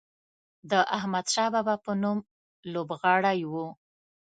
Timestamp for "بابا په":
1.53-1.91